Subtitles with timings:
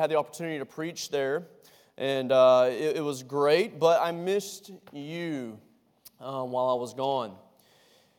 [0.00, 1.46] had the opportunity to preach there,
[1.98, 5.58] and uh, it, it, was great, but I missed you
[6.18, 7.36] um, while I was gone.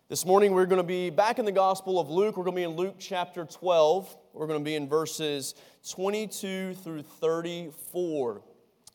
[0.08, 2.38] This morning, we're going to be back in the Gospel of Luke.
[2.38, 4.16] We're going to be in Luke chapter 12.
[4.32, 5.56] We're going to be in verses
[5.90, 8.44] 22 through 34.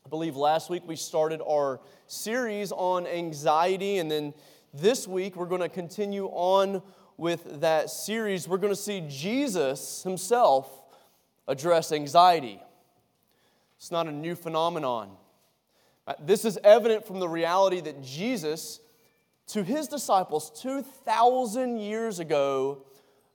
[0.05, 4.33] I believe last week we started our series on anxiety, and then
[4.73, 6.83] this week we're going to continue on
[7.17, 8.47] with that series.
[8.47, 10.71] We're going to see Jesus himself
[11.49, 12.61] address anxiety.
[13.77, 15.11] It's not a new phenomenon.
[16.07, 18.81] Uh, this is evident from the reality that Jesus,
[19.49, 22.85] to his disciples 2,000 years ago,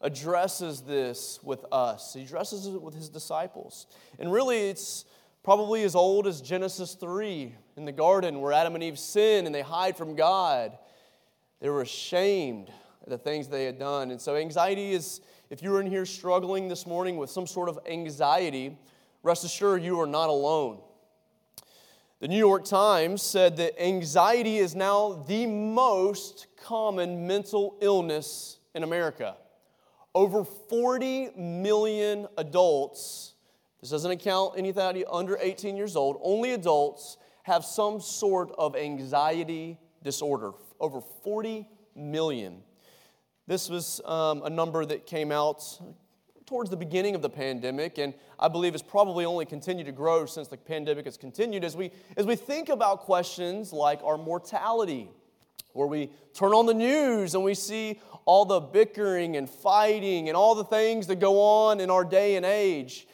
[0.02, 2.14] addresses this with us.
[2.14, 3.88] He addresses it with his disciples.
[4.20, 5.06] And really, it's
[5.44, 9.54] probably as old as Genesis 3 in the garden where Adam and Eve sin and
[9.54, 10.78] they hide from God.
[11.60, 12.70] They were ashamed
[13.04, 14.12] of the things they had done.
[14.12, 17.80] And so, anxiety is, if you're in here struggling this morning with some sort of
[17.88, 18.78] anxiety,
[19.24, 20.80] rest assured you are not alone.
[22.20, 28.84] The New York Times said that anxiety is now the most common mental illness in
[28.84, 29.36] America.
[30.14, 33.32] Over 40 million adults
[33.82, 36.20] this doesn't account anybody under 18 years old.
[36.22, 40.52] Only adults have some sort of anxiety disorder.
[40.80, 42.62] Over 40 million.
[43.48, 45.82] This was um, a number that came out
[46.52, 50.26] towards the beginning of the pandemic, and I believe has probably only continued to grow
[50.26, 51.64] since the pandemic has continued.
[51.64, 55.10] As we, as we think about questions like our mortality,
[55.72, 60.36] where we turn on the news and we see all the bickering and fighting and
[60.36, 63.08] all the things that go on in our day and age,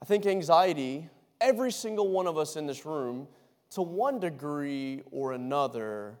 [0.00, 1.08] I think anxiety,
[1.40, 3.26] every single one of us in this room,
[3.70, 6.20] to one degree or another,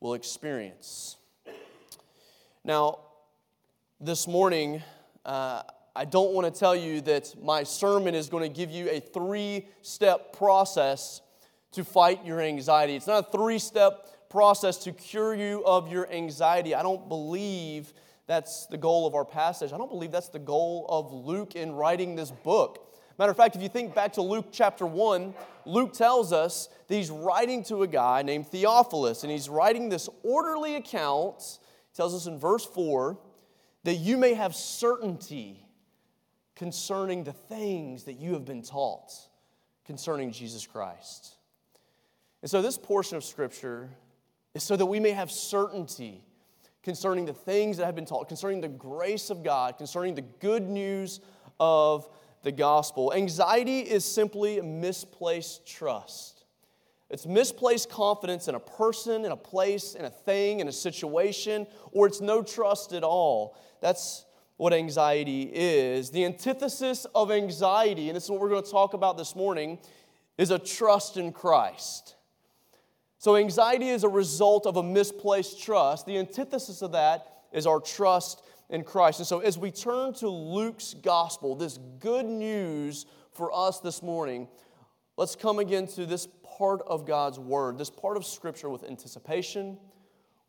[0.00, 1.18] will experience.
[2.64, 3.00] Now,
[4.00, 4.82] this morning,
[5.24, 5.62] uh,
[5.94, 9.00] I don't want to tell you that my sermon is going to give you a
[9.00, 11.20] three step process
[11.72, 12.96] to fight your anxiety.
[12.96, 16.74] It's not a three step process to cure you of your anxiety.
[16.74, 17.92] I don't believe
[18.26, 19.72] that's the goal of our passage.
[19.72, 22.86] I don't believe that's the goal of Luke in writing this book.
[23.18, 25.34] Matter of fact, if you think back to Luke chapter 1,
[25.66, 30.08] Luke tells us that he's writing to a guy named Theophilus, and he's writing this
[30.22, 31.58] orderly account.
[31.90, 33.18] He tells us in verse 4
[33.84, 35.64] that you may have certainty
[36.54, 39.12] concerning the things that you have been taught
[39.84, 41.36] concerning Jesus Christ.
[42.42, 43.90] And so, this portion of Scripture
[44.54, 46.22] is so that we may have certainty
[46.82, 50.68] concerning the things that have been taught, concerning the grace of God, concerning the good
[50.68, 51.20] news
[51.58, 52.08] of
[52.42, 53.12] the gospel.
[53.12, 56.39] Anxiety is simply misplaced trust.
[57.10, 61.66] It's misplaced confidence in a person, in a place, in a thing, in a situation,
[61.90, 63.56] or it's no trust at all.
[63.80, 64.24] That's
[64.56, 66.10] what anxiety is.
[66.10, 69.78] The antithesis of anxiety, and this is what we're going to talk about this morning,
[70.38, 72.14] is a trust in Christ.
[73.18, 76.06] So, anxiety is a result of a misplaced trust.
[76.06, 79.18] The antithesis of that is our trust in Christ.
[79.18, 84.48] And so, as we turn to Luke's gospel, this good news for us this morning,
[85.16, 86.26] let's come again to this
[86.60, 89.78] part of God's word, this part of Scripture with anticipation,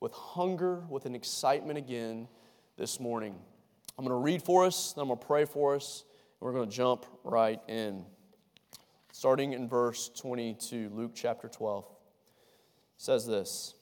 [0.02, 2.28] with hunger, with an excitement again
[2.76, 3.34] this morning.
[3.98, 6.04] I'm going to read for us, then I'm going to pray for us,
[6.42, 8.04] and we're going to jump right in.
[9.14, 11.88] Starting in verse 22, Luke chapter 12
[12.98, 13.76] says this.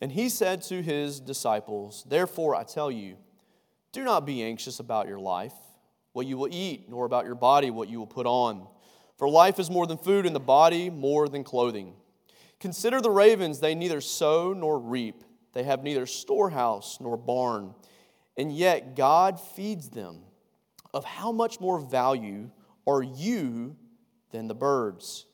[0.00, 3.18] And he said to his disciples, Therefore I tell you,
[3.92, 5.52] do not be anxious about your life,
[6.14, 8.66] what you will eat, nor about your body, what you will put on.
[9.16, 11.94] For life is more than food, and the body more than clothing.
[12.60, 17.74] Consider the ravens, they neither sow nor reap, they have neither storehouse nor barn,
[18.36, 20.20] and yet God feeds them.
[20.92, 22.50] Of how much more value
[22.86, 23.76] are you
[24.30, 25.26] than the birds?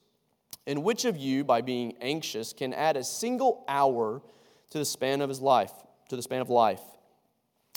[0.67, 4.23] And which of you, by being anxious, can add a single hour?
[4.71, 5.73] to the span of his life,
[6.09, 6.81] to the span of life.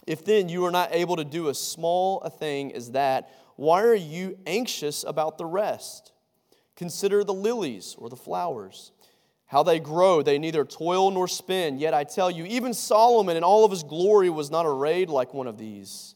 [0.06, 3.84] If then you are not able to do as small a thing as that, why
[3.84, 6.12] are you anxious about the rest?
[6.75, 8.92] Consider the lilies or the flowers,
[9.45, 10.22] how they grow.
[10.22, 11.78] They neither toil nor spin.
[11.78, 15.33] Yet I tell you, even Solomon in all of his glory was not arrayed like
[15.33, 16.16] one of these.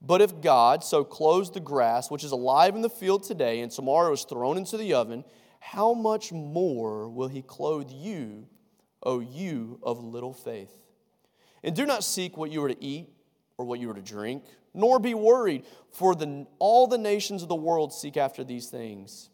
[0.00, 3.70] But if God so clothes the grass, which is alive in the field today and
[3.70, 5.24] tomorrow is thrown into the oven,
[5.58, 8.46] how much more will he clothe you?
[9.02, 10.72] O you of little faith.
[11.62, 13.08] And do not seek what you are to eat
[13.60, 14.42] or what you are to drink,
[14.72, 19.28] nor be worried, for the, all the nations of the world seek after these things,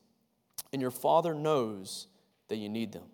[0.72, 2.08] and your Father knows
[2.48, 3.04] that you need them.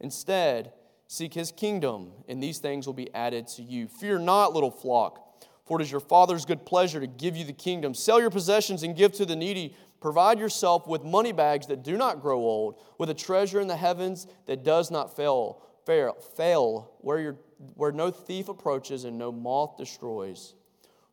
[0.00, 0.72] Instead,
[1.06, 3.88] seek his kingdom, and these things will be added to you.
[3.88, 5.18] Fear not, little flock
[5.66, 7.92] For it is your Father's good pleasure to give you the kingdom.
[7.92, 9.76] Sell your possessions and give to the needy.
[10.00, 13.76] Provide yourself with money bags that do not grow old, with a treasure in the
[13.76, 17.36] heavens that does not fail, fail, fail where, your,
[17.74, 20.54] where no thief approaches and no moth destroys.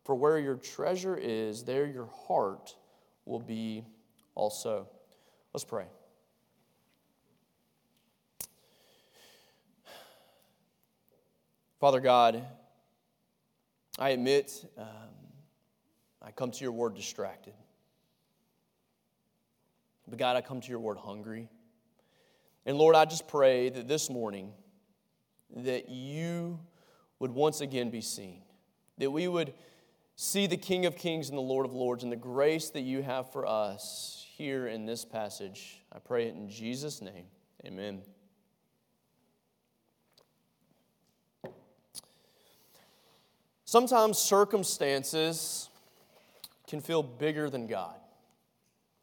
[0.04, 2.74] For where your treasure is, there your heart
[3.24, 3.84] will be
[4.34, 4.88] also.
[5.52, 5.86] Let's pray.
[11.78, 12.44] Father God,
[13.98, 14.86] I admit um,
[16.20, 17.54] I come to your word distracted.
[20.06, 21.48] But God, I come to your word hungry.
[22.66, 24.52] And Lord, I just pray that this morning
[25.56, 26.58] that you
[27.18, 28.42] would once again be seen,
[28.98, 29.52] that we would
[30.16, 33.02] see the King of Kings and the Lord of Lords and the grace that you
[33.02, 35.82] have for us here in this passage.
[35.92, 37.24] I pray it in Jesus' name.
[37.64, 38.02] Amen.
[43.64, 45.68] Sometimes circumstances
[46.66, 47.94] can feel bigger than God.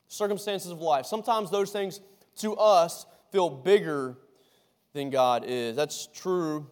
[0.07, 1.05] Circumstances of life.
[1.05, 2.01] Sometimes those things
[2.37, 4.17] to us feel bigger
[4.97, 5.75] than God is.
[5.75, 6.67] That's true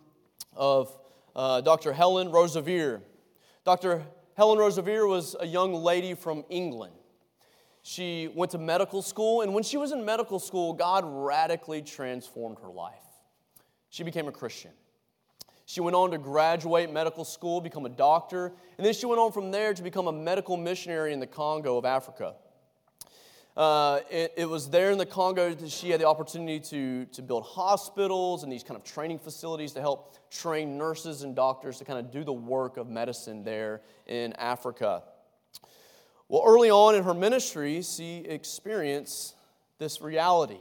[0.56, 0.96] of
[1.36, 1.94] uh, Dr.
[1.94, 3.02] Helen Roseveare.
[3.64, 4.04] Dr.
[4.36, 6.94] Helen Roseveare was a young lady from England.
[7.84, 12.58] She went to medical school, and when she was in medical school, God radically transformed
[12.64, 12.96] her life.
[13.90, 14.72] She became a Christian.
[15.68, 19.32] She went on to graduate medical school, become a doctor, and then she went on
[19.32, 22.36] from there to become a medical missionary in the Congo of Africa.
[23.56, 27.22] Uh, it, it, was there in the Congo that she had the opportunity to, to
[27.22, 31.86] build hospitals and these kind of training facilities to help train nurses and doctors to
[31.86, 35.04] kind of do the work of medicine there in Africa.
[36.28, 39.36] Well, early on in her ministry, she experienced
[39.78, 40.60] this reality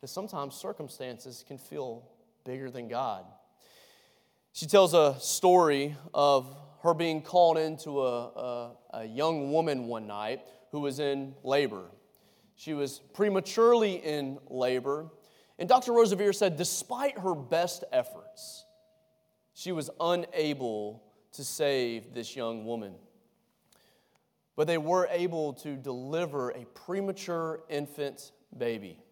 [0.00, 2.08] that sometimes circumstances can feel
[2.44, 3.24] bigger than God.
[4.52, 10.06] She tells a story of her being called into a, a, a, young woman one
[10.06, 11.86] night who was in labor.
[12.56, 15.10] She was prematurely in labor.
[15.58, 15.92] And Dr.
[15.92, 18.64] Roseveare said, despite her best efforts,
[19.54, 21.02] she was unable
[21.32, 22.94] to save this young woman.
[24.56, 29.03] But they were able to deliver a premature infant baby.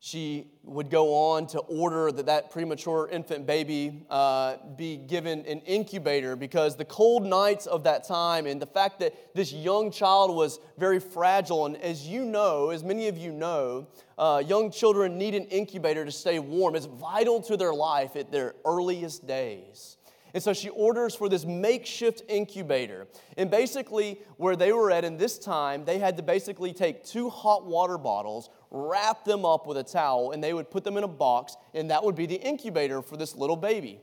[0.00, 5.60] She would go on to order that that premature infant baby uh, be given an
[5.60, 10.34] incubator because the cold nights of that time and the fact that this young child
[10.34, 11.66] was very fragile.
[11.66, 16.04] And as you know as many of you know uh, young children need an incubator
[16.04, 16.76] to stay warm.
[16.76, 19.97] It's vital to their life at their earliest days
[20.38, 23.08] and so she orders for this makeshift incubator.
[23.36, 27.28] And basically, where they were at in this time, they had to basically take two
[27.28, 31.02] hot water bottles, wrap them up with a towel, and they would put them in
[31.02, 34.00] a box, and that would be the incubator for this little baby.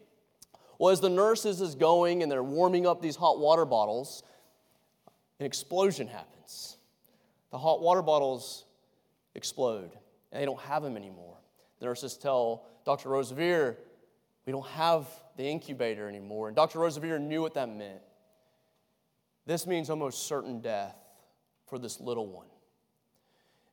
[0.78, 4.22] Well, as the nurses is going and they're warming up these hot water bottles,
[5.40, 6.76] an explosion happens.
[7.52, 8.66] The hot water bottles
[9.36, 9.92] explode,
[10.34, 11.38] and they don't have them anymore.
[11.80, 13.08] The nurses tell Dr.
[13.08, 13.78] Roseveare,
[14.46, 15.08] we don't have
[15.38, 16.48] the incubator anymore.
[16.48, 16.80] And Dr.
[16.80, 18.02] Roseveare knew what that meant.
[19.46, 20.96] This means almost certain death
[21.68, 22.48] for this little one.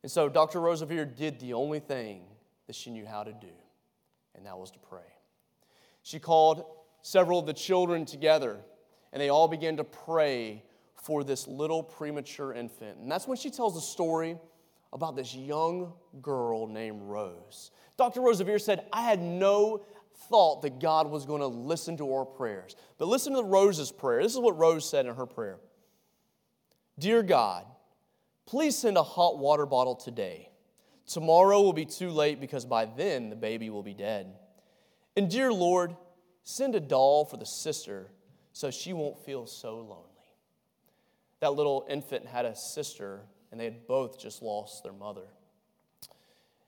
[0.02, 0.58] And so Dr.
[0.60, 2.22] Roseveare did the only thing
[2.66, 3.52] that she knew how to do,
[4.34, 5.00] and that was to pray.
[6.02, 6.64] She called
[7.02, 8.58] several of the children together,
[9.12, 10.64] and they all began to pray
[10.94, 12.98] for this little premature infant.
[12.98, 14.36] And that's when she tells a story
[14.93, 17.70] about this young girl named Rose.
[17.96, 18.20] Dr.
[18.20, 19.84] Roseveare said, I had no
[20.28, 22.76] thought that God was going to listen to our prayers.
[22.98, 24.22] But listen to Rose's prayer.
[24.22, 25.58] This is what Rose said in her prayer
[26.98, 27.66] Dear God,
[28.46, 30.48] please send a hot water bottle today.
[31.06, 34.32] Tomorrow will be too late because by then the baby will be dead.
[35.16, 35.96] And dear Lord,
[36.44, 38.10] send a doll for the sister
[38.52, 40.08] so she won't feel so lonely.
[41.40, 45.26] That little infant had a sister, and they had both just lost their mother.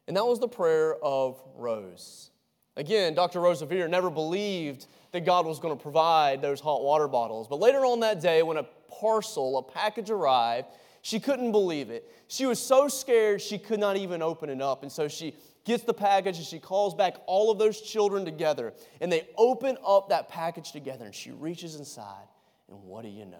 [0.08, 2.30] And that was the prayer of Rose.
[2.76, 3.38] Again, Dr.
[3.40, 7.46] Roseveare never believed that God was going to provide those hot water bottles.
[7.46, 8.66] But later on that day, when a
[9.00, 10.66] parcel, a package arrived,
[11.02, 12.10] she couldn't believe it.
[12.26, 14.82] She was so scared she could not even open it up.
[14.82, 18.72] And so she gets the package and she calls back all of those children together.
[19.00, 22.26] And they open up that package together and she reaches inside.
[22.68, 23.36] And what do you know?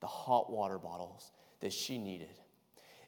[0.00, 2.28] The hot water bottles that she needed.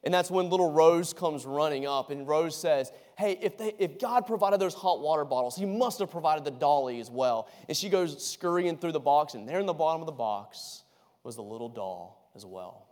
[0.05, 3.99] And that's when little Rose comes running up, and Rose says, Hey, if, they, if
[3.99, 7.49] God provided those hot water bottles, He must have provided the dolly as well.
[7.69, 10.85] And she goes scurrying through the box, and there in the bottom of the box
[11.25, 12.87] was the little doll as well.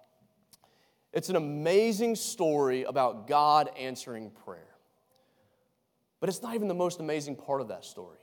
[1.13, 4.67] It's an amazing story about God answering prayer.
[6.19, 8.19] But it's not even the most amazing part of that story.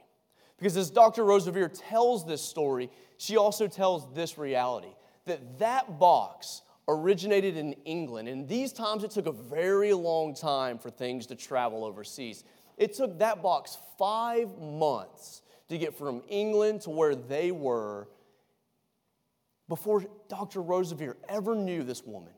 [0.58, 1.24] Because as Dr.
[1.24, 4.94] Roseveare tells this story, she also tells this reality
[5.26, 8.28] that that box originated in England.
[8.28, 12.44] In these times it took a very long time for things to travel overseas.
[12.78, 18.08] It took that box five months to get from England to where they were
[19.70, 20.62] before Dr.
[20.62, 22.34] Roseveare ever knew this woman,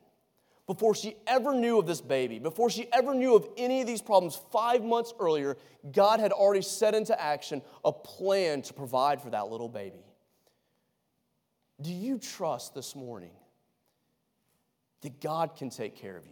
[0.68, 4.04] before she ever knew of this baby, before she ever knew of any of these
[4.04, 5.58] problems, five months earlier,
[5.92, 10.06] God had already set into action a plan to provide for that little baby.
[11.82, 13.32] Do you trust this morning
[15.03, 16.31] that God can take care of you?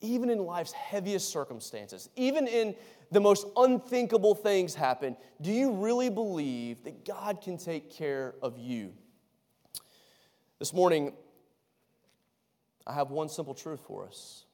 [0.00, 2.74] Even in life's heaviest circumstances, even in
[3.10, 8.58] the most unthinkable things happen, do you really believe that God can take care of
[8.58, 8.92] you?
[10.58, 11.12] This morning,
[12.86, 14.44] I have one simple truth for us,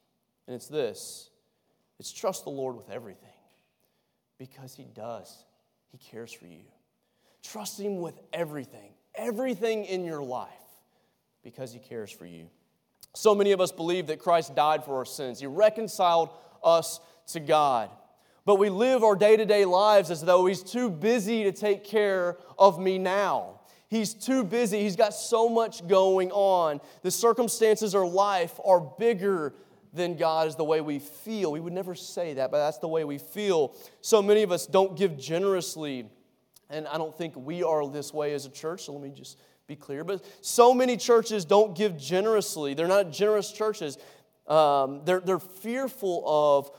[0.47, 1.31] and it's this
[1.99, 3.29] it's trust the Lord with everything
[4.39, 5.45] because He does.
[5.91, 6.65] He cares for you.
[7.43, 10.49] Trust Him with everything, everything in your life
[11.43, 12.49] because He cares for you.
[13.15, 16.31] So many of us believe that Christ died for our sins, He reconciled
[16.63, 17.91] us to God.
[18.45, 21.85] But we live our day to day lives as though He's too busy to take
[21.85, 23.61] care of me now.
[23.89, 24.81] He's too busy.
[24.81, 26.81] He's got so much going on.
[27.03, 29.55] The circumstances of life are bigger
[29.93, 31.53] than God is the way we feel.
[31.53, 33.77] We would never say that, but that's the way we feel.
[34.01, 36.07] So many of us don't give generously.
[36.69, 39.39] And I don't think we are this way as a church, so let me just
[39.67, 40.05] be clear.
[40.05, 42.75] But so many churches don't give generously.
[42.75, 43.97] They're not generous churches.
[44.47, 46.71] Um, they're, they're fearful of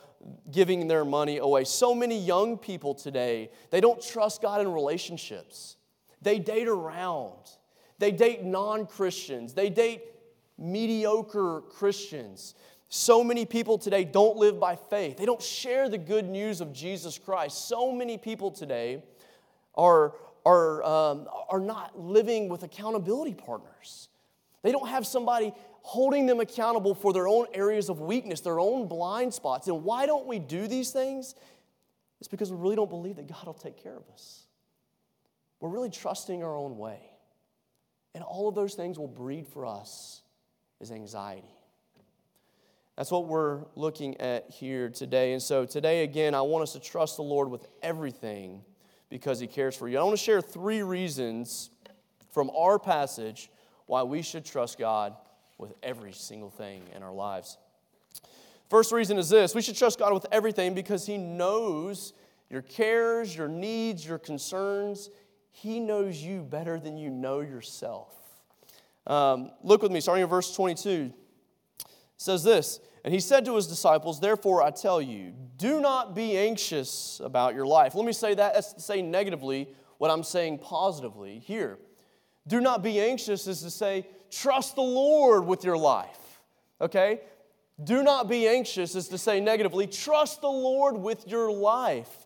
[0.51, 1.63] giving their money away.
[1.63, 5.77] So many young people today, they don't trust God in relationships.
[6.21, 7.33] They date around.
[7.97, 9.53] They date non Christians.
[9.53, 10.01] They date
[10.57, 12.55] mediocre Christians.
[12.89, 15.17] So many people today don't live by faith.
[15.17, 17.67] They don't share the good news of Jesus Christ.
[17.67, 19.03] So many people today
[19.73, 20.13] are,
[20.45, 24.09] are, um, are not living with accountability partners.
[24.61, 28.87] They don't have somebody holding them accountable for their own areas of weakness, their own
[28.87, 29.67] blind spots.
[29.67, 31.35] And why don't we do these things?
[32.19, 34.45] It's because we really don't believe that God will take care of us.
[35.59, 36.99] We're really trusting our own way.
[38.13, 40.21] And all of those things will breed for us
[40.79, 41.55] is anxiety.
[42.95, 45.33] That's what we're looking at here today.
[45.33, 48.63] And so today, again, I want us to trust the Lord with everything
[49.09, 49.97] because He cares for you.
[49.97, 51.69] I want to share three reasons
[52.31, 53.49] from our passage
[53.85, 55.15] why we should trust God
[55.57, 57.57] with every single thing in our lives.
[58.69, 62.13] First reason is this we should trust God with everything because He knows
[62.49, 65.09] your cares, your needs, your concerns.
[65.51, 68.13] He knows you better than you know yourself.
[69.07, 71.13] Um, look with me, starting in verse 22.
[72.17, 76.37] Says this And he said to his disciples, Therefore I tell you, do not be
[76.37, 77.95] anxious about your life.
[77.95, 81.77] Let me say that, that's to say negatively what I'm saying positively here.
[82.47, 86.41] Do not be anxious is to say, trust the Lord with your life.
[86.79, 87.21] Okay?
[87.83, 92.25] Do not be anxious is to say negatively, trust the Lord with your life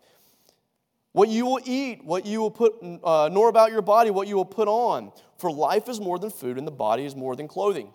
[1.11, 4.35] what you will eat, what you will put, uh, nor about your body, what you
[4.35, 5.11] will put on.
[5.37, 7.91] For life is more than food, and the body is more than clothing.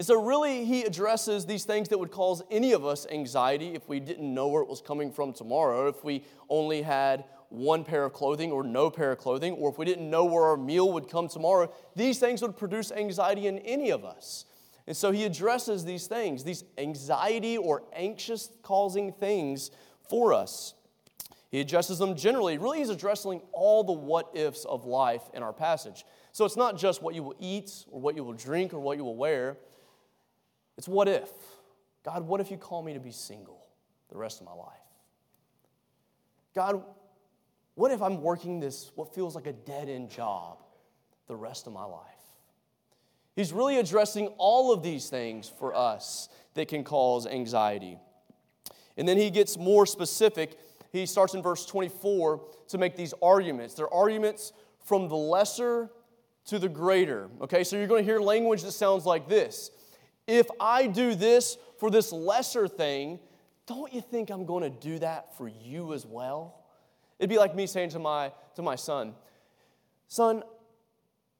[0.00, 3.86] And so, really, he addresses these things that would cause any of us anxiety if
[3.86, 8.06] we didn't know where it was coming from tomorrow, if we only had one pair
[8.06, 10.90] of clothing or no pair of clothing, or if we didn't know where our meal
[10.94, 11.70] would come tomorrow.
[11.96, 14.46] These things would produce anxiety in any of us.
[14.86, 19.70] And so, he addresses these things, these anxiety or anxious causing things
[20.08, 20.72] for us.
[21.50, 22.56] He addresses them generally.
[22.56, 26.06] Really, he's addressing all the what ifs of life in our passage.
[26.32, 28.96] So it's not just what you will eat or what you will drink or what
[28.96, 29.58] you will wear.
[30.80, 31.28] It's what if.
[32.06, 33.66] God, what if you call me to be single
[34.08, 34.80] the rest of my life?
[36.54, 36.82] God,
[37.74, 40.56] what if I'm working this, what feels like a dead end job
[41.26, 42.00] the rest of my life?
[43.36, 47.98] He's really addressing all of these things for us that can cause anxiety.
[48.96, 50.58] And then he gets more specific
[50.92, 53.74] he starts in verse 24 to make these arguments.
[53.74, 54.54] They're arguments
[54.86, 55.90] from the lesser
[56.46, 57.28] to the greater.
[57.42, 59.72] Okay, so you're going to hear language that sounds like this
[60.30, 63.18] If I do this for this lesser thing,
[63.66, 66.62] don't you think I'm going to do that for you as well?
[67.18, 69.14] It'd be like me saying to my, to my son,
[70.06, 70.44] Son,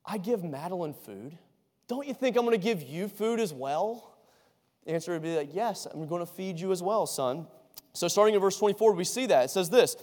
[0.04, 1.38] I give Madeline food.
[1.86, 4.16] Don't you think I'm going to give you food as well?
[4.84, 7.46] The answer would be like, Yes, I'm going to feed you as well, son.
[7.92, 9.44] So, starting in verse 24, we see that.
[9.44, 9.96] It says this,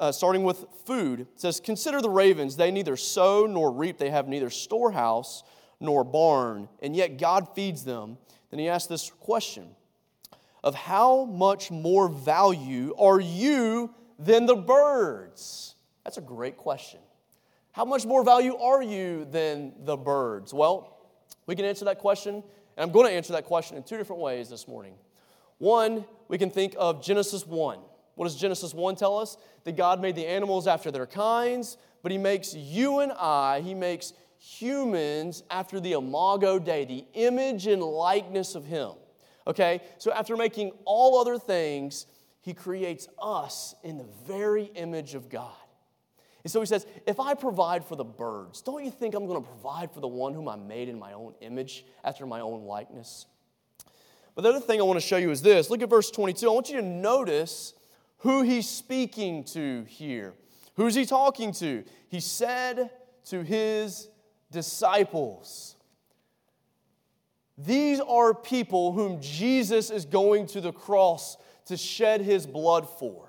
[0.00, 1.20] uh, starting with food.
[1.20, 2.56] It says, Consider the ravens.
[2.56, 5.42] They neither sow nor reap, they have neither storehouse
[5.80, 8.18] nor barn, and yet God feeds them.
[8.50, 9.68] Then he asks this question
[10.62, 15.74] of how much more value are you than the birds?
[16.04, 17.00] That's a great question.
[17.72, 20.54] How much more value are you than the birds?
[20.54, 20.96] Well,
[21.46, 22.44] we can answer that question, and
[22.78, 24.94] I'm going to answer that question in two different ways this morning.
[25.58, 27.78] One, we can think of Genesis 1.
[28.14, 29.36] What does Genesis 1 tell us?
[29.64, 33.74] That God made the animals after their kinds, but He makes you and I, He
[33.74, 38.92] makes humans after the imago Dei, the image and likeness of Him.
[39.46, 39.80] Okay?
[39.98, 42.06] So after making all other things,
[42.40, 45.52] He creates us in the very image of God.
[46.44, 49.42] And so he says, If I provide for the birds, don't you think I'm going
[49.42, 52.64] to provide for the one whom I made in my own image, after my own
[52.64, 53.26] likeness?
[54.34, 55.70] But the other thing I want to show you is this.
[55.70, 56.48] Look at verse 22.
[56.48, 57.72] I want you to notice
[58.18, 60.34] who he's speaking to here.
[60.76, 61.84] Who's he talking to?
[62.08, 62.90] He said
[63.26, 64.08] to his
[64.54, 65.76] disciples.
[67.58, 73.28] These are people whom Jesus is going to the cross to shed his blood for.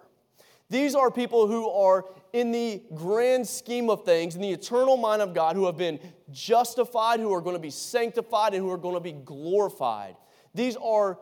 [0.69, 5.21] These are people who are, in the grand scheme of things, in the eternal mind
[5.21, 5.99] of God, who have been
[6.31, 10.15] justified, who are going to be sanctified, and who are going to be glorified.
[10.55, 11.19] These are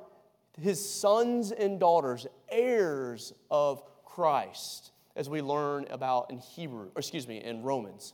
[0.61, 7.27] his sons and daughters, heirs of Christ, as we learn about in Hebrew, or excuse
[7.27, 8.13] me, in Romans.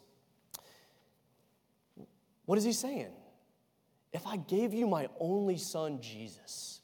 [2.50, 3.12] What is he saying?
[4.12, 6.82] If I gave you my only son, Jesus,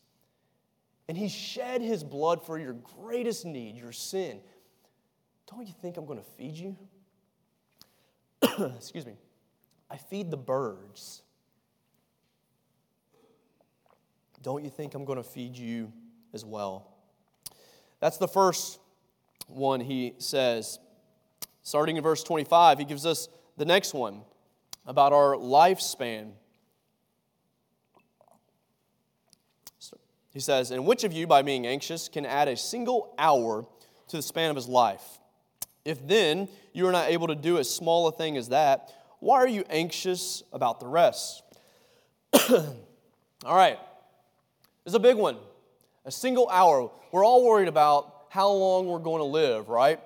[1.08, 4.42] and he shed his blood for your greatest need, your sin,
[5.52, 6.78] don't you think I'm going to feed you?
[8.76, 9.16] Excuse me.
[9.90, 11.24] I feed the birds.
[14.44, 15.92] Don't you think I'm going to feed you
[16.32, 16.94] as well?
[18.00, 18.78] That's the first
[19.48, 20.78] one he says.
[21.64, 24.22] Starting in verse 25, he gives us the next one
[24.86, 26.32] about our lifespan.
[30.32, 33.66] He says, And which of you, by being anxious, can add a single hour
[34.10, 35.20] to the span of his life?
[35.86, 39.38] If then you are not able to do as small a thing as that, why
[39.38, 41.42] are you anxious about the rest?
[42.50, 42.76] all
[43.46, 43.80] right,
[44.84, 45.38] this is a big one.
[46.04, 46.92] A single hour.
[47.12, 50.00] We're all worried about how long we're going to live, right?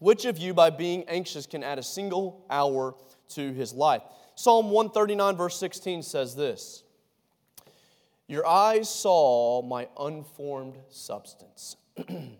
[0.00, 2.94] Which of you, by being anxious, can add a single hour
[3.34, 4.02] to his life?
[4.34, 6.84] Psalm 139, verse 16 says this
[8.32, 11.76] your eyes saw my unformed substance.
[12.08, 12.38] In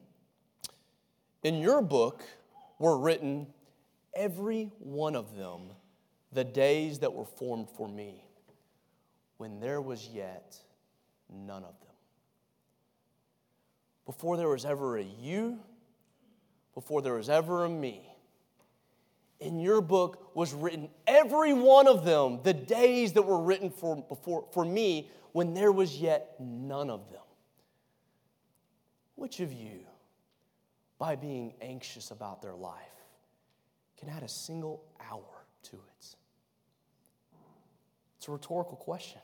[1.42, 2.22] your book
[2.78, 3.48] were written,
[4.16, 5.70] every one of them,
[6.33, 8.24] the days that were formed for me,
[9.37, 10.57] when there was yet
[11.28, 11.94] none of them.
[14.07, 15.59] Before there was ever a you,
[16.72, 18.12] before there was ever a me,
[19.42, 23.96] in your book was written every one of them, the days that were written for,
[23.96, 27.20] before, for me when there was yet none of them.
[29.14, 29.81] Which of you,
[30.98, 32.76] by being anxious about their life,
[33.98, 36.16] can add a single hour to it?
[38.18, 39.20] It's a rhetorical question.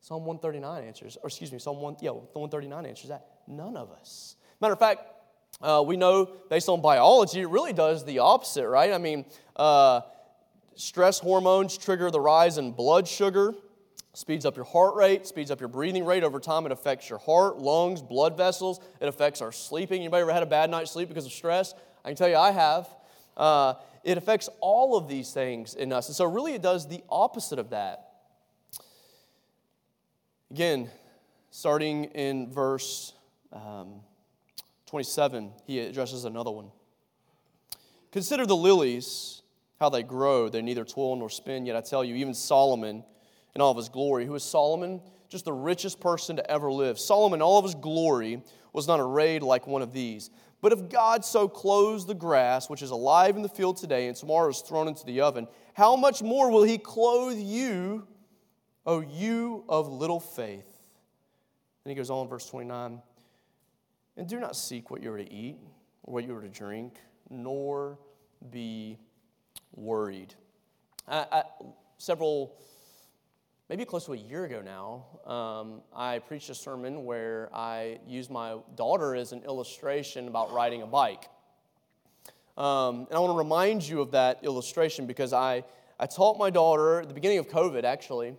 [0.00, 3.26] Psalm 139 answers, or excuse me, Psalm 1, yeah, 139 answers that.
[3.46, 4.36] None of us.
[4.60, 5.02] Matter of fact,
[5.60, 8.92] uh, we know based on biology, it really does the opposite, right?
[8.92, 9.24] I mean,
[9.56, 10.02] uh,
[10.76, 13.54] stress hormones trigger the rise in blood sugar
[14.18, 16.66] speeds up your heart rate, speeds up your breathing rate over time.
[16.66, 18.80] It affects your heart, lungs, blood vessels.
[19.00, 20.00] It affects our sleeping.
[20.00, 21.72] Anybody ever had a bad night's sleep because of stress?
[22.04, 22.88] I can tell you I have.
[23.36, 26.08] Uh, it affects all of these things in us.
[26.08, 28.08] And so, really, it does the opposite of that.
[30.50, 30.90] Again,
[31.50, 33.12] starting in verse
[33.52, 34.00] um,
[34.88, 36.70] 27, he addresses another one.
[38.10, 39.42] Consider the lilies,
[39.78, 40.48] how they grow.
[40.48, 43.04] They neither toil nor spin, yet I tell you, even Solomon
[43.54, 44.24] in all of his glory.
[44.24, 45.02] Who is Solomon?
[45.28, 46.98] Just the richest person to ever live.
[46.98, 50.30] Solomon, in all of his glory, was not arrayed like one of these.
[50.62, 54.16] But if God so clothes the grass, which is alive in the field today and
[54.16, 58.06] tomorrow is thrown into the oven, how much more will he clothe you,
[58.86, 60.66] O you of little faith?
[61.84, 63.02] And he goes on, verse 29
[64.18, 65.58] And do not seek what you are to eat
[66.02, 66.98] or what you are to drink,
[67.30, 68.00] nor
[68.50, 68.98] be
[69.76, 70.34] worried.
[71.06, 71.42] I, I,
[71.98, 72.56] several
[73.68, 78.28] maybe close to a year ago now, um, I preached a sermon where I used
[78.28, 81.28] my daughter as an illustration about riding a bike.
[82.56, 85.62] Um, and I want to remind you of that illustration because I,
[86.00, 88.34] I taught my daughter at the beginning of COVID, actually,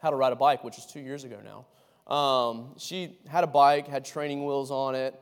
[0.00, 1.66] how to ride a bike, which is two years ago now.
[2.10, 5.18] Um, she had a bike, had training wheels on it.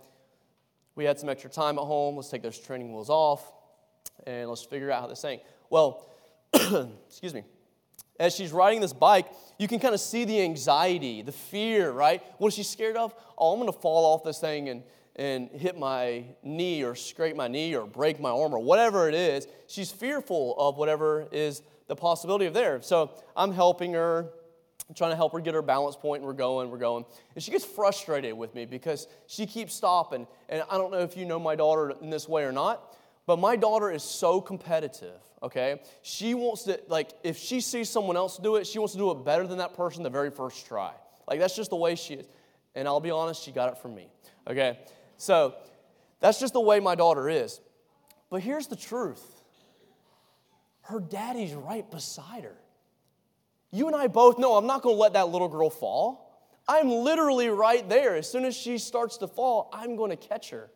[0.94, 2.16] We had some extra time at home.
[2.16, 3.52] Let's take those training wheels off
[4.26, 5.40] and let's figure out how this thing.
[5.70, 6.08] Well,
[6.54, 7.44] excuse me
[8.18, 9.26] as she's riding this bike,
[9.58, 12.22] you can kind of see the anxiety, the fear, right?
[12.38, 13.14] What is she scared of?
[13.36, 14.82] Oh, I'm going to fall off this thing and,
[15.16, 19.14] and hit my knee or scrape my knee or break my arm or whatever it
[19.14, 19.46] is.
[19.68, 22.82] She's fearful of whatever is the possibility of there.
[22.82, 24.30] So I'm helping her,
[24.88, 27.04] I'm trying to help her get her balance point, and we're going, we're going.
[27.34, 30.26] And she gets frustrated with me because she keeps stopping.
[30.48, 32.96] And I don't know if you know my daughter in this way or not,
[33.26, 35.82] but my daughter is so competitive, okay?
[36.00, 39.10] She wants to, like, if she sees someone else do it, she wants to do
[39.10, 40.92] it better than that person the very first try.
[41.26, 42.26] Like, that's just the way she is.
[42.74, 44.08] And I'll be honest, she got it from me,
[44.46, 44.78] okay?
[45.18, 45.54] So
[46.20, 47.60] that's just the way my daughter is.
[48.30, 49.22] But here's the truth
[50.82, 52.56] her daddy's right beside her.
[53.70, 56.24] You and I both know I'm not going to let that little girl fall.
[56.66, 58.16] I'm literally right there.
[58.16, 60.70] As soon as she starts to fall, I'm going to catch her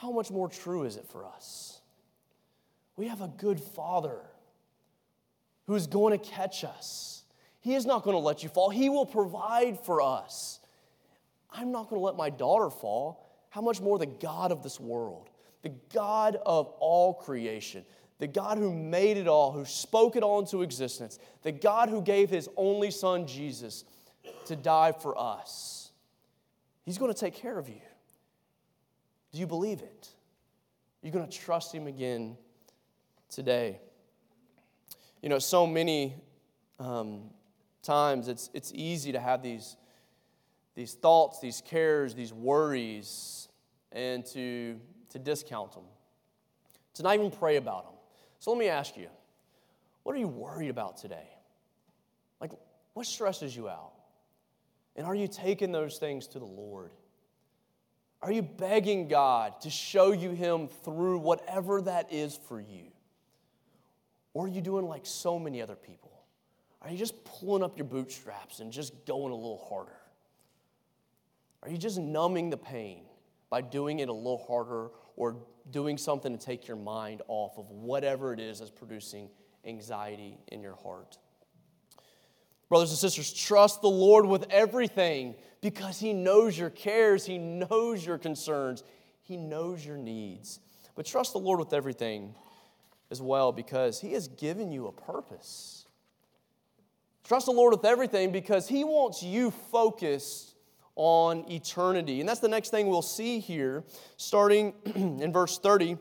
[0.00, 1.80] how much more true is it for us?
[2.96, 4.20] We have a good father
[5.66, 7.24] who is going to catch us.
[7.60, 10.60] He is not going to let you fall, He will provide for us.
[11.50, 13.24] I'm not going to let my daughter fall.
[13.50, 15.30] How much more the God of this world,
[15.62, 17.84] the God of all creation,
[18.18, 22.02] the God who made it all, who spoke it all into existence, the God who
[22.02, 23.84] gave His only Son, Jesus,
[24.46, 25.92] to die for us.
[26.84, 27.80] He's going to take care of you.
[29.32, 30.08] Do you believe it?
[31.02, 32.36] You're going to trust Him again
[33.28, 33.78] today.
[35.22, 36.14] You know, so many
[36.80, 37.30] um,
[37.82, 39.76] times it's, it's easy to have these,
[40.74, 43.48] these thoughts, these cares, these worries,
[43.92, 45.84] and to, to discount them,
[46.94, 47.97] to not even pray about them.
[48.38, 49.08] So let me ask you
[50.02, 51.28] what are you worried about today?
[52.40, 52.52] Like,
[52.94, 53.92] what stresses you out?
[54.96, 56.92] And are you taking those things to the Lord?
[58.22, 62.86] Are you begging God to show you Him through whatever that is for you?
[64.34, 66.12] Or are you doing like so many other people?
[66.82, 69.98] Are you just pulling up your bootstraps and just going a little harder?
[71.62, 73.02] Are you just numbing the pain
[73.50, 75.36] by doing it a little harder or
[75.70, 79.28] doing something to take your mind off of whatever it is that's producing
[79.64, 81.18] anxiety in your heart?
[82.68, 88.04] Brothers and sisters, trust the Lord with everything because He knows your cares, He knows
[88.04, 88.84] your concerns,
[89.22, 90.60] He knows your needs.
[90.94, 92.34] But trust the Lord with everything
[93.10, 95.86] as well because He has given you a purpose.
[97.24, 100.47] Trust the Lord with everything because He wants you focused
[100.98, 102.20] on eternity.
[102.20, 103.84] And that's the next thing we'll see here,
[104.18, 105.92] starting in verse 30.
[105.92, 105.98] It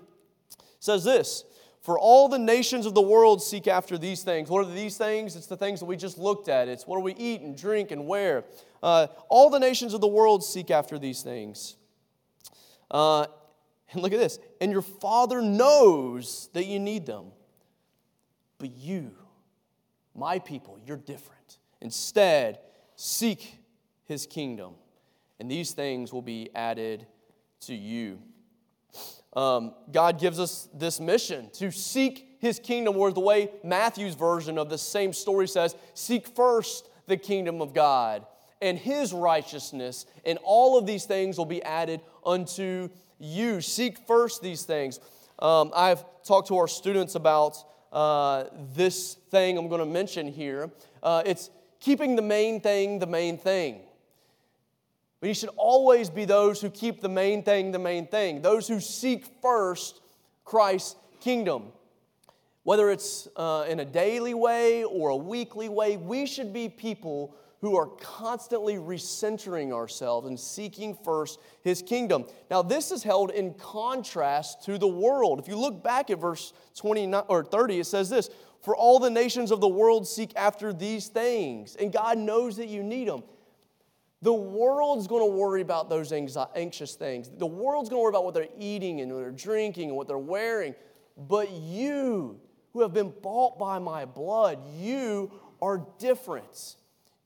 [0.79, 1.45] says this
[1.87, 4.49] for all the nations of the world seek after these things.
[4.49, 5.37] What are these things?
[5.37, 6.67] It's the things that we just looked at.
[6.67, 8.43] It's what do we eat and drink and wear.
[8.83, 11.77] Uh, all the nations of the world seek after these things.
[12.91, 13.27] Uh,
[13.93, 14.37] and look at this.
[14.59, 17.27] And your Father knows that you need them.
[18.57, 19.11] But you,
[20.13, 21.57] my people, you're different.
[21.79, 22.59] Instead,
[22.97, 23.59] seek
[24.03, 24.73] his kingdom,
[25.39, 27.05] and these things will be added
[27.61, 28.19] to you
[29.37, 34.57] um, God gives us this mission to seek his kingdom, or the way Matthew's version
[34.57, 38.25] of the same story says, seek first the kingdom of God
[38.63, 43.61] and his righteousness, and all of these things will be added unto you.
[43.61, 44.99] Seek first these things.
[45.37, 47.57] Um, I've talked to our students about
[47.93, 48.45] uh,
[48.75, 50.71] this thing I'm going to mention here.
[51.03, 53.81] Uh, it's keeping the main thing the main thing.
[55.19, 58.67] But you should always be those who keep the main thing the main thing, those
[58.67, 60.01] who seek first
[60.45, 61.71] Christ's kingdom.
[62.63, 67.33] Whether it's uh, in a daily way or a weekly way, we should be people
[67.61, 72.25] who are constantly recentering ourselves and seeking first his kingdom.
[72.51, 75.39] Now, this is held in contrast to the world.
[75.39, 78.29] If you look back at verse 29 or 30, it says this
[78.61, 82.67] For all the nations of the world seek after these things, and God knows that
[82.67, 83.23] you need them.
[84.21, 87.29] The world's going to worry about those anxious things.
[87.29, 90.07] The world's going to worry about what they're eating and what they're drinking and what
[90.07, 90.73] they're wearing.
[91.15, 92.39] But you,
[92.73, 96.75] who have been bought by my blood, you are different.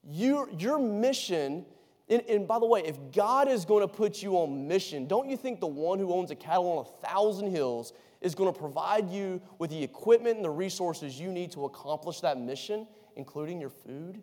[0.04, 1.66] You, your mission,
[2.10, 5.30] and, and by the way, if God is going to put you on mission, don't
[5.30, 8.58] you think the one who owns a cattle on a thousand hills is going to
[8.58, 13.60] provide you with the equipment and the resources you need to accomplish that mission, including
[13.60, 14.22] your food,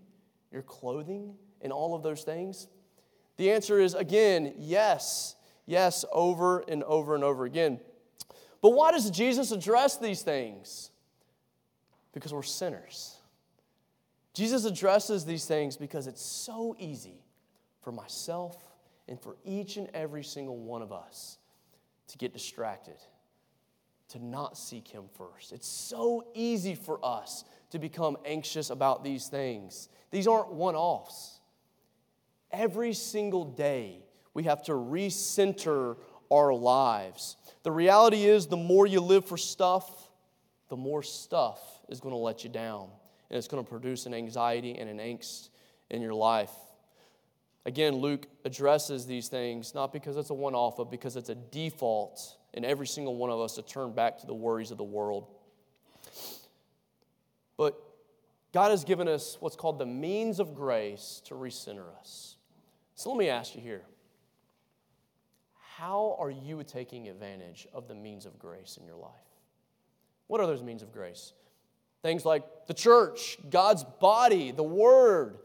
[0.52, 2.68] your clothing, and all of those things?
[3.36, 7.80] The answer is again, yes, yes, over and over and over again.
[8.60, 10.90] But why does Jesus address these things?
[12.12, 13.16] Because we're sinners.
[14.34, 17.22] Jesus addresses these things because it's so easy
[17.80, 18.56] for myself
[19.08, 21.38] and for each and every single one of us
[22.08, 22.96] to get distracted,
[24.10, 25.52] to not seek Him first.
[25.52, 29.88] It's so easy for us to become anxious about these things.
[30.10, 31.40] These aren't one offs.
[32.50, 35.96] Every single day, we have to recenter
[36.30, 37.36] our lives.
[37.62, 40.10] The reality is, the more you live for stuff,
[40.68, 42.88] the more stuff is going to let you down.
[43.30, 45.48] And it's going to produce an anxiety and an angst
[45.90, 46.52] in your life.
[47.66, 51.34] Again, Luke addresses these things not because it's a one off, but because it's a
[51.34, 54.84] default in every single one of us to turn back to the worries of the
[54.84, 55.26] world.
[57.58, 57.78] But
[58.54, 62.36] God has given us what's called the means of grace to recenter us.
[62.94, 63.82] So let me ask you here
[65.76, 69.12] how are you taking advantage of the means of grace in your life?
[70.26, 71.34] What are those means of grace?
[72.02, 75.38] Things like the church, God's body, the word,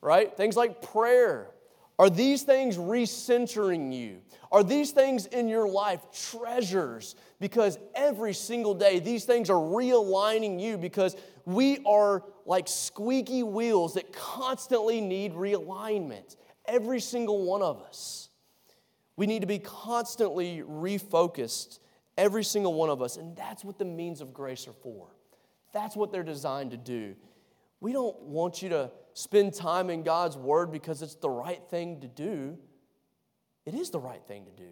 [0.00, 0.34] right?
[0.34, 1.50] Things like prayer.
[1.98, 4.22] Are these things recentering you?
[4.50, 6.00] Are these things in your life
[6.32, 7.14] treasures?
[7.38, 11.14] Because every single day, these things are realigning you because
[11.50, 16.36] we are like squeaky wheels that constantly need realignment.
[16.66, 18.28] Every single one of us.
[19.16, 21.78] We need to be constantly refocused,
[22.16, 23.16] every single one of us.
[23.16, 25.08] And that's what the means of grace are for.
[25.72, 27.14] That's what they're designed to do.
[27.80, 32.00] We don't want you to spend time in God's Word because it's the right thing
[32.00, 32.56] to do.
[33.66, 34.70] It is the right thing to do.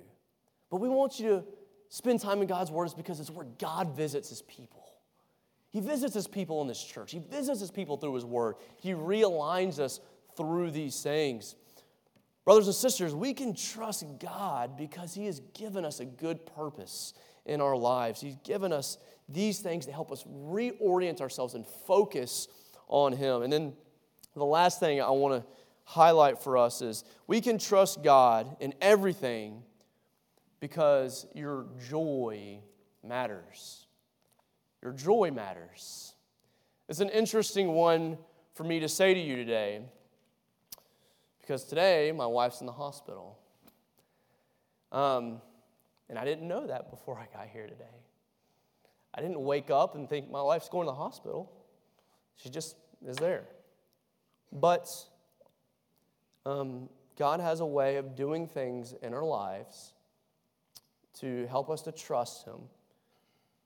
[0.71, 1.45] But we want you to
[1.88, 4.88] spend time in God's Word because it's where God visits His people.
[5.71, 8.57] He visits His people in this church, He visits His people through His Word.
[8.81, 10.01] He realigns us
[10.37, 11.57] through these things.
[12.45, 17.13] Brothers and sisters, we can trust God because He has given us a good purpose
[17.45, 18.21] in our lives.
[18.21, 18.97] He's given us
[19.29, 22.49] these things to help us reorient ourselves and focus
[22.87, 23.43] on Him.
[23.43, 23.75] And then
[24.35, 25.49] the last thing I want to
[25.85, 29.63] highlight for us is we can trust God in everything
[30.61, 32.61] because your joy
[33.03, 33.88] matters.
[34.83, 36.14] Your joy matters.
[36.88, 38.19] It's an interesting one
[38.55, 39.83] for me to say to you today
[41.41, 43.38] because today my wife's in the hospital.
[44.93, 45.41] Um,
[46.09, 47.85] and I didn't know that before I got here today.
[49.14, 51.51] I didn't wake up and think my wife's going to the hospital.
[52.37, 53.45] She just is there.
[54.53, 54.88] But
[56.47, 59.93] um, God has a way of doing things in our lives
[61.21, 62.61] to help us to trust Him,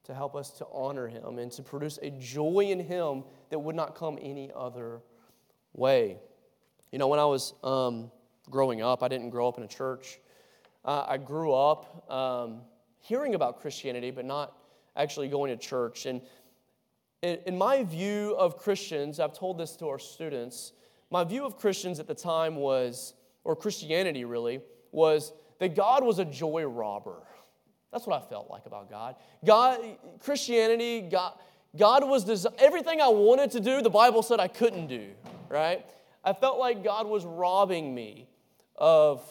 [0.04, 3.76] to help us to honor Him, and to produce a joy in Him that would
[3.76, 5.00] not come any other
[5.74, 6.18] way.
[6.90, 8.10] You know, when I was um,
[8.50, 10.18] growing up, I didn't grow up in a church.
[10.84, 12.62] Uh, I grew up um,
[13.00, 14.56] hearing about Christianity, but not
[14.96, 16.06] actually going to church.
[16.06, 16.20] And
[17.22, 20.72] in, in my view of Christians, I've told this to our students,
[21.10, 24.60] my view of Christians at the time was, or Christianity really,
[24.90, 27.22] was that God was a joy robber.
[27.92, 29.16] That's what I felt like about God.
[29.44, 29.80] God,
[30.20, 31.34] Christianity, God,
[31.76, 33.82] God was des- everything I wanted to do.
[33.82, 35.10] The Bible said I couldn't do.
[35.48, 35.84] Right?
[36.24, 38.28] I felt like God was robbing me
[38.76, 39.22] of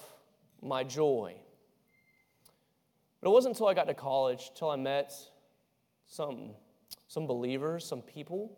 [0.61, 1.35] my joy.
[3.21, 5.13] But it wasn't until I got to college, until I met
[6.07, 6.51] some,
[7.07, 8.57] some believers, some people,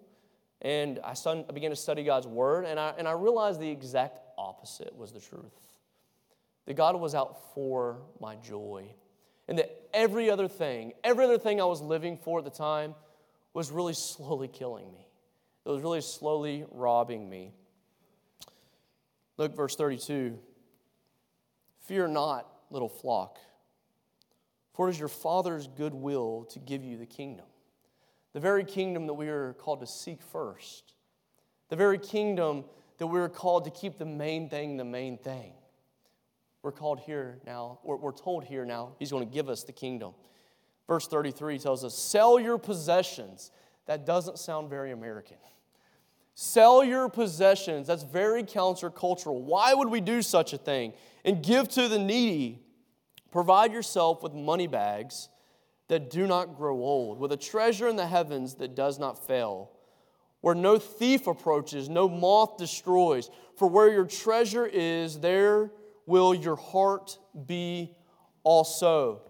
[0.62, 4.20] and I, I began to study God's Word, and I, and I realized the exact
[4.38, 5.78] opposite was the truth.
[6.66, 8.86] That God was out for my joy.
[9.94, 12.96] Every other thing, every other thing I was living for at the time
[13.54, 15.08] was really slowly killing me.
[15.66, 17.54] It was really slowly robbing me.
[19.38, 20.38] Look, verse 32.
[21.82, 23.38] Fear not, little flock,
[24.74, 27.46] for it is your Father's good will to give you the kingdom.
[28.34, 30.94] The very kingdom that we are called to seek first.
[31.70, 32.66] The very kingdom
[32.98, 35.54] that we are called to keep the main thing the main thing.
[36.64, 40.14] We're called here now, we're told here now, He's going to give us the kingdom.
[40.88, 43.52] Verse 33 tells us, Sell your possessions.
[43.86, 45.38] That doesn't sound very American.
[46.36, 47.86] Sell your possessions.
[47.86, 49.42] That's very countercultural.
[49.42, 50.94] Why would we do such a thing?
[51.26, 52.62] And give to the needy.
[53.30, 55.30] Provide yourself with money bags
[55.90, 59.72] that do not grow old, with a treasure in the heavens that does not fail,
[60.42, 63.30] where no thief approaches, no moth destroys.
[63.58, 65.72] For where your treasure is, there
[66.06, 67.96] will your heart be
[68.44, 69.22] also.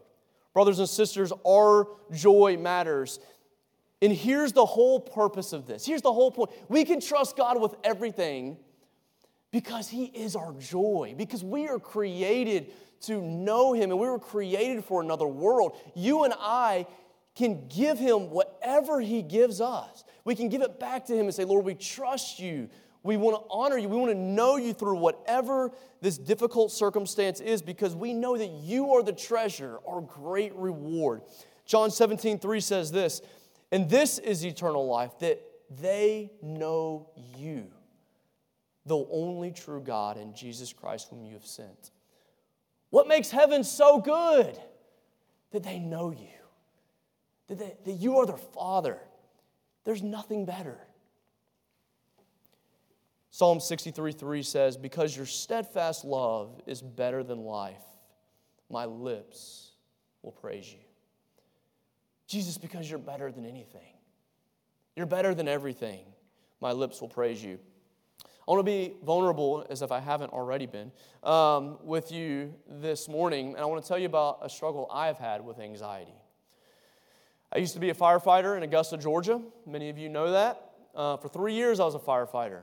[0.53, 3.19] Brothers and sisters, our joy matters.
[4.01, 5.85] And here's the whole purpose of this.
[5.85, 6.51] Here's the whole point.
[6.69, 8.57] We can trust God with everything
[9.51, 14.19] because He is our joy, because we are created to know Him and we were
[14.19, 15.77] created for another world.
[15.95, 16.85] You and I
[17.35, 20.03] can give Him whatever He gives us.
[20.25, 22.69] We can give it back to Him and say, Lord, we trust you.
[23.03, 23.89] We want to honor you.
[23.89, 28.49] We want to know you through whatever this difficult circumstance is because we know that
[28.49, 31.21] you are the treasure, our great reward.
[31.65, 33.21] John 17, 3 says this.
[33.71, 35.41] And this is eternal life that
[35.81, 37.67] they know you,
[38.85, 41.91] the only true God, and Jesus Christ, whom you have sent.
[42.89, 44.57] What makes heaven so good?
[45.51, 46.27] That they know you,
[47.47, 48.99] that, they, that you are their father.
[49.83, 50.79] There's nothing better.
[53.33, 57.81] Psalm 63 3 says, Because your steadfast love is better than life,
[58.69, 59.71] my lips
[60.21, 60.77] will praise you.
[62.27, 63.97] Jesus, because you're better than anything,
[64.95, 66.05] you're better than everything,
[66.61, 67.57] my lips will praise you.
[68.23, 70.91] I want to be vulnerable, as if I haven't already been,
[71.23, 75.17] um, with you this morning, and I want to tell you about a struggle I've
[75.17, 76.13] had with anxiety.
[77.51, 79.41] I used to be a firefighter in Augusta, Georgia.
[79.65, 80.69] Many of you know that.
[80.93, 82.61] Uh, for three years, I was a firefighter.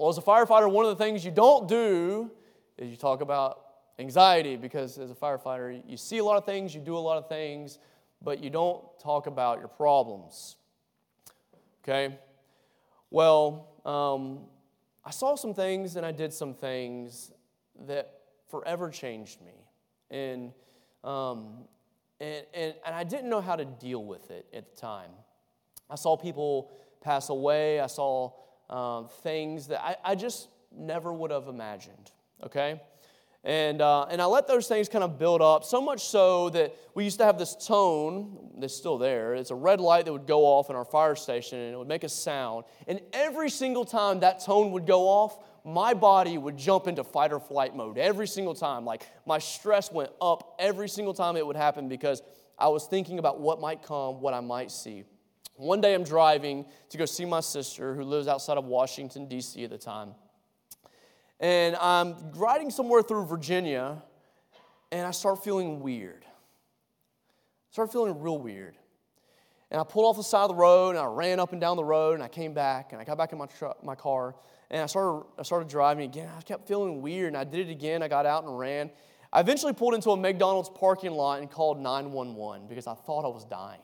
[0.00, 2.30] Well, as a firefighter, one of the things you don't do
[2.78, 3.66] is you talk about
[3.98, 7.18] anxiety because as a firefighter, you see a lot of things, you do a lot
[7.18, 7.78] of things,
[8.22, 10.56] but you don't talk about your problems.
[11.84, 12.16] Okay?
[13.10, 14.46] Well, um,
[15.04, 17.30] I saw some things and I did some things
[17.86, 19.66] that forever changed me.
[20.10, 20.54] And,
[21.04, 21.64] um,
[22.20, 25.10] and, and, and I didn't know how to deal with it at the time.
[25.90, 26.70] I saw people
[27.02, 28.32] pass away, I saw
[28.70, 32.10] um, things that I, I just never would have imagined,
[32.42, 32.80] okay?
[33.42, 36.76] And, uh, and I let those things kind of build up, so much so that
[36.94, 39.34] we used to have this tone that's still there.
[39.34, 41.88] It's a red light that would go off in our fire station and it would
[41.88, 42.64] make a sound.
[42.86, 47.32] And every single time that tone would go off, my body would jump into fight
[47.32, 48.84] or flight mode every single time.
[48.84, 52.22] Like my stress went up every single time it would happen because
[52.58, 55.04] I was thinking about what might come, what I might see.
[55.60, 59.62] One day I'm driving to go see my sister who lives outside of Washington, D.C.
[59.62, 60.14] at the time.
[61.38, 64.02] And I'm riding somewhere through Virginia,
[64.90, 66.24] and I start feeling weird.
[66.24, 68.74] I started feeling real weird.
[69.70, 71.76] And I pulled off the side of the road, and I ran up and down
[71.76, 74.36] the road, and I came back, and I got back in my, truck, my car,
[74.70, 76.30] and I started, I started driving again.
[76.38, 78.02] I kept feeling weird, and I did it again.
[78.02, 78.90] I got out and ran.
[79.30, 83.28] I eventually pulled into a McDonald's parking lot and called 911 because I thought I
[83.28, 83.80] was dying.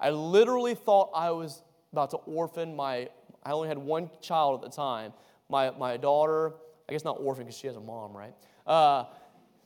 [0.00, 3.08] I literally thought I was about to orphan my,
[3.44, 5.12] I only had one child at the time,
[5.48, 6.54] my, my daughter
[6.88, 8.34] I guess not orphan because she has a mom, right?
[8.66, 9.04] Uh,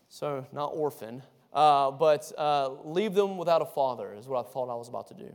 [0.09, 4.71] so not orphan, uh, but uh, leave them without a father is what I thought
[4.71, 5.35] I was about to do.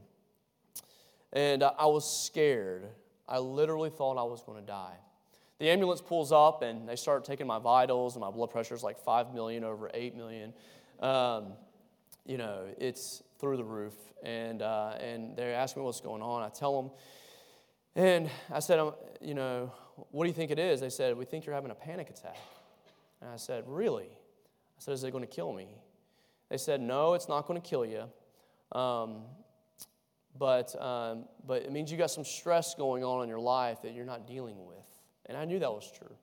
[1.34, 2.86] And I was scared.
[3.28, 4.96] I literally thought I was going to die.
[5.60, 8.84] The ambulance pulls up and they start taking my vitals, and my blood pressure is
[8.84, 10.54] like 5 million over 8 million.
[11.00, 11.54] Um,
[12.26, 13.94] you know, it's through the roof.
[14.24, 16.44] And, uh, and they ask me what's going on.
[16.44, 16.92] I tell them,
[17.96, 18.80] and I said,
[19.22, 19.72] you know,
[20.12, 20.80] what do you think it is?
[20.80, 22.38] They said, we think you're having a panic attack.
[23.22, 24.08] And I said, really?
[24.08, 25.68] I said, is it going to kill me?
[26.50, 28.04] They said, no, it's not going to kill you.
[28.78, 29.24] Um,
[30.38, 33.94] but, um, but it means you got some stress going on in your life that
[33.94, 34.78] you're not dealing with.
[35.28, 36.16] And I knew that was true.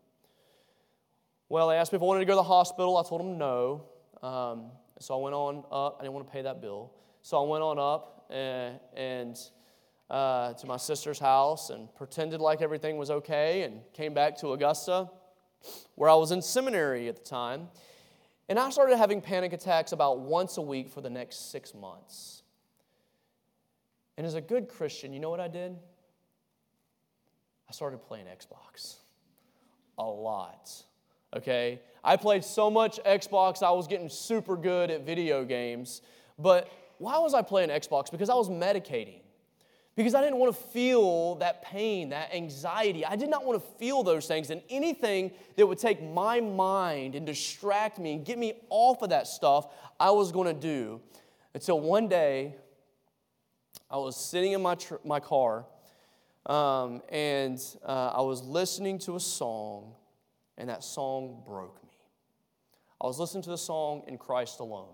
[1.49, 2.97] Well, they asked me if I wanted to go to the hospital.
[2.97, 3.85] I told them no.
[4.23, 4.67] Um,
[5.01, 5.97] so I went on up.
[5.99, 6.93] I didn't want to pay that bill.
[7.23, 9.39] So I went on up and, and
[10.11, 14.53] uh, to my sister's house and pretended like everything was okay and came back to
[14.53, 15.09] Augusta,
[15.95, 17.69] where I was in seminary at the time.
[18.51, 22.43] And I started having panic attacks about once a week for the next six months.
[24.19, 25.77] And as a good Christian, you know what I did?
[27.69, 28.97] I started playing Xbox
[29.97, 30.71] a lot.
[31.37, 31.81] Okay?
[32.03, 36.03] I played so much Xbox, I was getting super good at video games.
[36.39, 38.11] But why was I playing Xbox?
[38.11, 39.21] Because I was medicating
[39.97, 43.05] because I didn't want to feel that pain, that anxiety.
[43.05, 44.51] I did not want to feel those things.
[44.51, 49.11] And anything that would take my mind and distract me and get me off of
[49.11, 49.67] that stuff,
[49.99, 51.01] I was going to do.
[51.53, 52.55] Until one day,
[53.91, 55.67] I was sitting in my, tr- my car
[56.47, 59.93] um, and uh, I was listening to a song,
[60.61, 61.89] and that song broke me.
[63.01, 64.93] I was listening to the song In Christ Alone.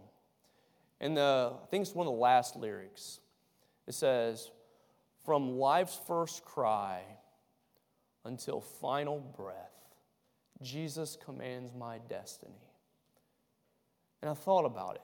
[1.01, 3.19] And the, I think it's one of the last lyrics.
[3.89, 4.53] It says,
[5.25, 7.01] from life's first cry
[8.25, 9.75] until final breath,
[10.63, 12.71] Jesus commands my destiny.
[14.23, 15.03] And I thought about it.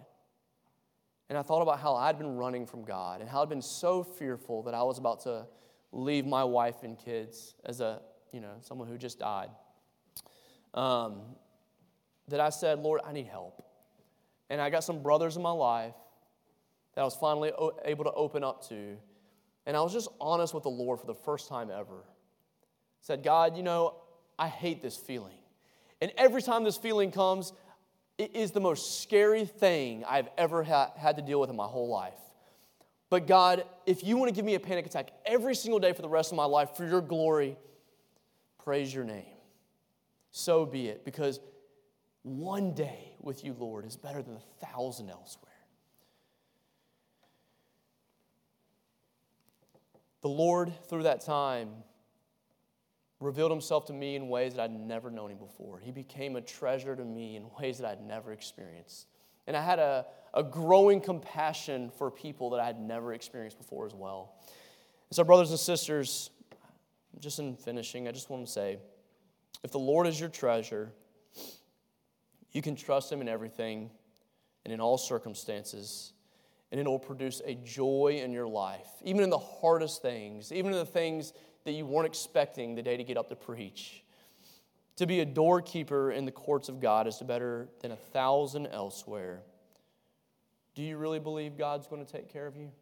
[1.28, 4.04] And I thought about how I'd been running from God and how I'd been so
[4.04, 5.46] fearful that I was about to
[5.90, 8.00] leave my wife and kids as a,
[8.32, 9.50] you know, someone who just died.
[10.74, 11.20] Um,
[12.28, 13.62] that I said, Lord, I need help.
[14.48, 15.94] And I got some brothers in my life
[16.94, 17.52] that I was finally
[17.84, 18.96] able to open up to
[19.66, 22.04] and I was just honest with the Lord for the first time ever.
[23.00, 23.96] Said, God, you know,
[24.38, 25.36] I hate this feeling.
[26.00, 27.52] And every time this feeling comes,
[28.18, 31.66] it is the most scary thing I've ever ha- had to deal with in my
[31.66, 32.18] whole life.
[33.08, 36.02] But God, if you want to give me a panic attack every single day for
[36.02, 37.56] the rest of my life for your glory,
[38.58, 39.31] praise your name.
[40.32, 41.04] So be it.
[41.04, 41.38] Because
[42.22, 45.52] one day with you, Lord, is better than a thousand elsewhere.
[50.22, 51.70] The Lord, through that time,
[53.20, 55.78] revealed himself to me in ways that I'd never known him before.
[55.78, 59.06] He became a treasure to me in ways that I'd never experienced.
[59.46, 63.84] And I had a, a growing compassion for people that I had never experienced before
[63.84, 64.34] as well.
[65.10, 66.30] And so, brothers and sisters,
[67.18, 68.78] just in finishing, I just want to say
[69.62, 70.92] if the Lord is your treasure,
[72.52, 73.90] you can trust him in everything
[74.64, 76.12] and in all circumstances
[76.72, 80.72] and it will produce a joy in your life, even in the hardest things, even
[80.72, 81.34] in the things
[81.64, 84.02] that you weren't expecting the day to get up to preach.
[84.96, 89.42] To be a doorkeeper in the courts of God is better than a thousand elsewhere.
[90.74, 92.72] Do you really believe God's going to take care of you?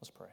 [0.00, 0.28] Let's pray.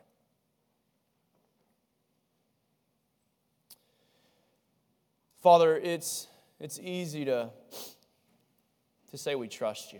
[5.41, 6.27] Father, it's,
[6.59, 7.49] it's easy to,
[9.09, 9.99] to say we trust you.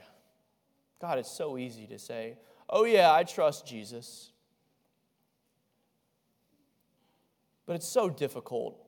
[1.02, 2.38] God, it's so easy to say,
[2.70, 4.32] oh, yeah, I trust Jesus.
[7.66, 8.80] But it's so difficult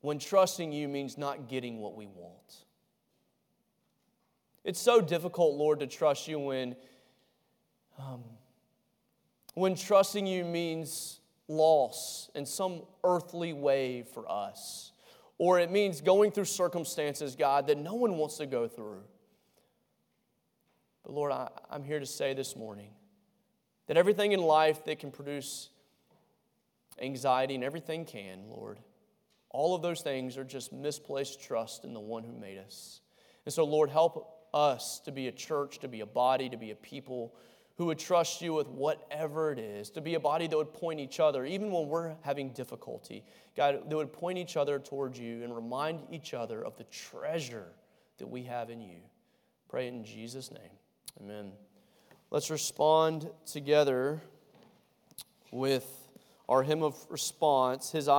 [0.00, 2.64] when trusting you means not getting what we want.
[4.62, 6.76] It's so difficult, Lord, to trust you when,
[7.98, 8.22] um,
[9.54, 11.18] when trusting you means
[11.48, 14.92] loss in some earthly way for us.
[15.38, 19.02] Or it means going through circumstances, God, that no one wants to go through.
[21.04, 22.90] But Lord, I, I'm here to say this morning
[23.86, 25.68] that everything in life that can produce
[27.00, 28.78] anxiety and everything can, Lord,
[29.50, 33.00] all of those things are just misplaced trust in the one who made us.
[33.44, 36.70] And so, Lord, help us to be a church, to be a body, to be
[36.70, 37.34] a people
[37.76, 40.98] who would trust you with whatever it is, to be a body that would point
[40.98, 43.22] each other, even when we're having difficulty.
[43.56, 47.68] God, that would point each other towards you and remind each other of the treasure
[48.18, 49.00] that we have in you.
[49.68, 50.70] Pray in Jesus' name.
[51.20, 51.52] Amen.
[52.30, 54.22] Let's respond together
[55.50, 55.86] with
[56.48, 57.90] our hymn of response.
[57.90, 58.14] His eyes